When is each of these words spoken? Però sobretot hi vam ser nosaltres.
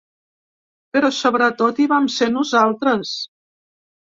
Però 0.95 1.11
sobretot 1.17 1.81
hi 1.81 1.87
vam 1.93 2.07
ser 2.17 2.31
nosaltres. 2.39 3.17